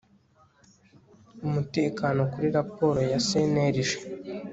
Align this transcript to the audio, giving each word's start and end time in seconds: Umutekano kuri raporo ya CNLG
Umutekano 1.47 2.19
kuri 2.31 2.47
raporo 2.57 2.99
ya 3.11 3.19
CNLG 3.27 3.89